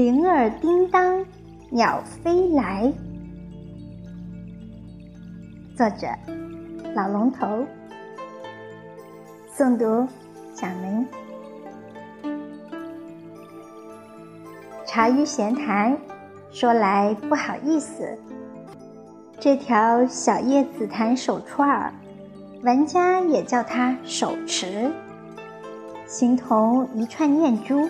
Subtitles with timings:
[0.00, 1.22] 铃儿叮当，
[1.68, 2.90] 鸟飞来。
[5.76, 6.06] 作者：
[6.94, 7.66] 老龙头。
[9.54, 10.08] 诵读：
[10.54, 11.06] 小明。
[14.86, 15.94] 茶余闲谈，
[16.50, 18.16] 说来不好意思，
[19.38, 21.92] 这条小叶紫檀手串儿，
[22.62, 24.90] 玩家也叫它手持，
[26.06, 27.86] 形同一串念珠。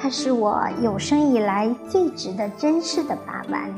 [0.00, 3.74] 它是我有生以来最值得珍视的把玩，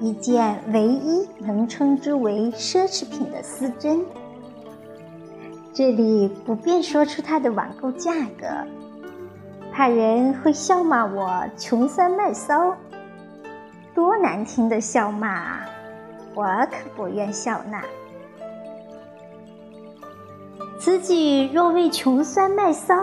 [0.00, 4.04] 一件唯一能称之为奢侈品的丝针。
[5.74, 8.46] 这里不便说出它的网购价格，
[9.72, 12.76] 怕人会笑骂我穷酸卖骚。
[13.94, 15.68] 多难听的笑骂啊！
[16.34, 17.82] 我可不愿笑纳。
[20.78, 22.94] 此举若为穷酸卖骚。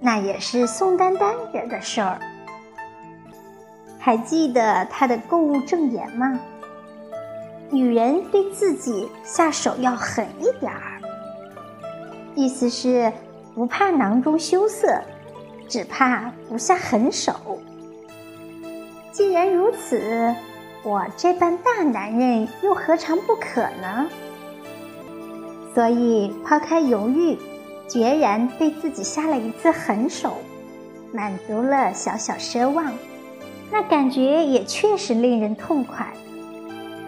[0.00, 2.18] 那也是宋丹丹惹的事儿。
[3.98, 6.38] 还记得她的购物证言吗？
[7.70, 11.00] 女人对自己下手要狠一点儿，
[12.36, 13.12] 意思是
[13.54, 15.02] 不怕囊中羞涩，
[15.68, 17.58] 只怕不下狠手。
[19.10, 20.32] 既然如此，
[20.84, 24.08] 我这般大男人又何尝不可呢？
[25.74, 27.36] 所以抛开犹豫。
[27.88, 30.34] 决然对自己下了一次狠手，
[31.12, 32.92] 满足了小小奢望，
[33.70, 36.12] 那感觉也确实令人痛快。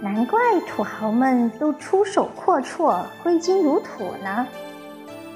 [0.01, 4.47] 难怪土豪们都出手阔绰、挥金如土呢。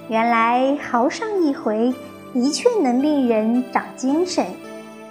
[0.08, 1.92] 原来豪上一回，
[2.32, 4.46] 的确能令人长精神、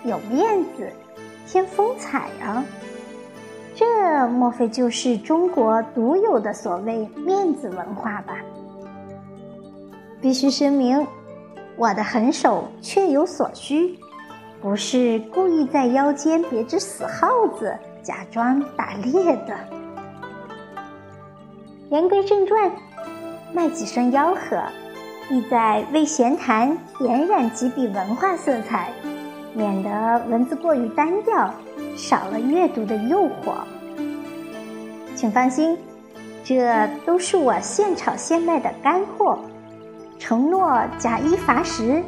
[0.04, 0.90] 有面子、
[1.46, 2.64] 添风采啊！
[3.76, 8.36] 这莫非就是中国独有的所谓面子文化吧？
[10.22, 11.08] 必须声明，
[11.76, 13.98] 我的狠手确有所需，
[14.62, 17.28] 不是故意在腰间别只死耗
[17.58, 19.58] 子，假装打猎的。
[21.90, 22.72] 言归正传，
[23.52, 24.62] 卖几声吆喝，
[25.32, 28.92] 意在为闲谈点染几笔文化色彩，
[29.54, 31.52] 免得文字过于单调，
[31.98, 33.56] 少了阅读的诱惑。
[35.16, 35.76] 请放心，
[36.44, 39.40] 这都是我现炒现卖的干货。
[40.22, 42.04] 承诺假一罚十，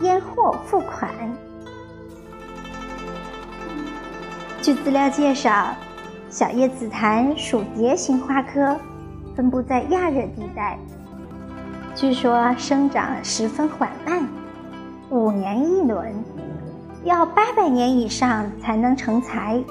[0.00, 1.08] 验货付款。
[4.60, 5.68] 据资料介绍，
[6.28, 8.76] 小叶紫檀属蝶形花科，
[9.36, 10.76] 分布在亚热地带。
[11.94, 14.28] 据说生长十分缓慢，
[15.10, 16.12] 五年一轮，
[17.04, 19.62] 要八百年以上才能成材。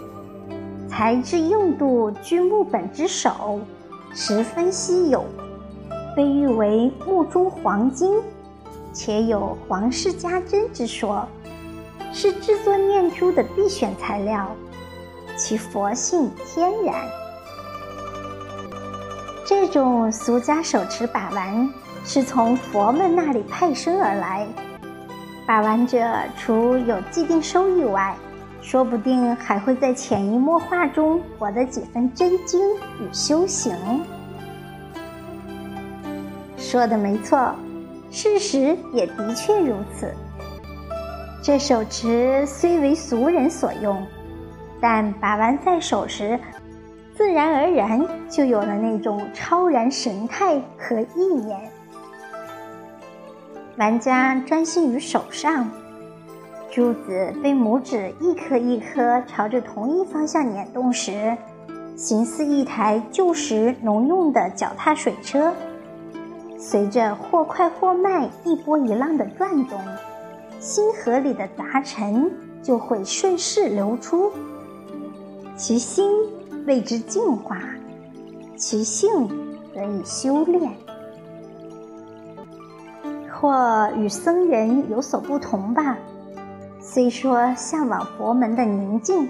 [0.87, 3.59] 材质硬度居木本之首，
[4.13, 5.25] 十分稀有。
[6.15, 8.21] 被誉为木中黄金，
[8.93, 11.27] 且有皇室家珍之说，
[12.13, 14.49] 是制作念珠的必选材料，
[15.35, 16.95] 其佛性天然。
[19.45, 21.69] 这种俗家手持把玩，
[22.05, 24.47] 是从佛们那里派生而来。
[25.45, 25.99] 把玩者
[26.37, 28.15] 除有既定收益外，
[28.61, 32.59] 说不定还会在潜移默化中获得几分真经
[32.99, 33.75] 与修行。
[36.75, 37.55] 说的没错，
[38.11, 40.13] 事实也的确如此。
[41.41, 44.05] 这手持虽为俗人所用，
[44.81, 46.37] 但把玩在手时，
[47.15, 51.57] 自然而然就有了那种超然神态和意念。
[53.77, 55.71] 玩家专心于手上，
[56.69, 61.37] 珠子被拇指一颗一颗朝着同一方向捻动时，
[61.95, 65.53] 形似一台旧时农用的脚踏水车。
[66.67, 69.79] 随着或快或慢、一波一浪的转动，
[70.59, 72.31] 心河里的杂尘
[72.63, 74.31] 就会顺势流出，
[75.55, 76.11] 其心
[76.65, 77.61] 为之净化，
[78.57, 79.27] 其性
[79.75, 80.71] 得以修炼。
[83.31, 85.95] 或与僧人有所不同吧，
[86.81, 89.29] 虽说向往佛门的宁静，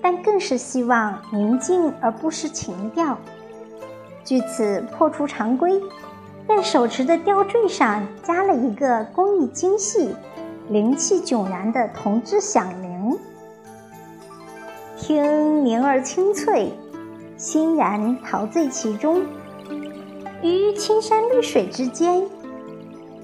[0.00, 3.18] 但更是希望宁静而不失情调。
[4.22, 5.82] 据此破除常规。
[6.48, 10.14] 在手持的吊坠上加了一个工艺精细、
[10.68, 13.18] 灵气迥然的铜制响铃，
[14.96, 16.72] 听铃儿清脆，
[17.36, 19.22] 欣然陶醉其中。
[20.42, 22.24] 于青山绿水之间，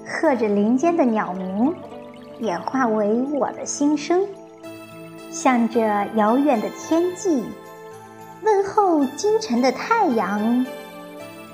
[0.05, 1.73] 和着林间的鸟鸣，
[2.39, 4.27] 演化为我的心声，
[5.31, 7.45] 向着遥远的天际
[8.43, 10.65] 问候今晨的太阳，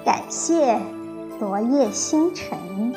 [0.03, 0.79] 感谢。
[1.39, 2.93] 昨夜星辰，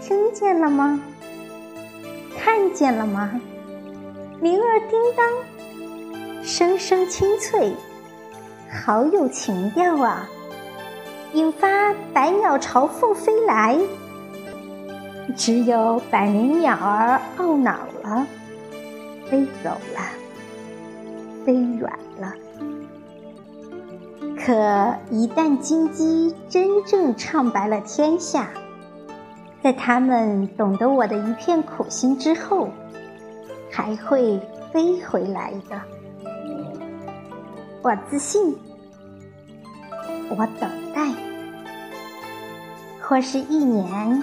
[0.00, 0.98] 听见了吗？
[2.38, 3.38] 看见了吗？
[4.40, 7.74] 铃儿叮当，声声清脆，
[8.82, 10.26] 好有情调啊！
[11.34, 13.78] 引发百鸟朝凤飞来，
[15.36, 18.26] 只有百灵鸟儿懊恼了，
[19.28, 20.00] 飞走了，
[21.44, 22.32] 飞远了。
[24.44, 24.52] 可
[25.10, 28.50] 一旦金鸡真正唱白了天下，
[29.62, 32.68] 在他们懂得我的一片苦心之后，
[33.72, 34.38] 还会
[34.70, 35.80] 飞回来的。
[37.80, 38.54] 我自信，
[40.28, 41.08] 我等待，
[43.00, 44.22] 或是一年，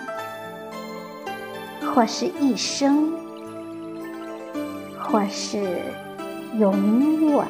[1.96, 3.12] 或是一生，
[5.00, 5.82] 或是
[6.60, 7.44] 永远。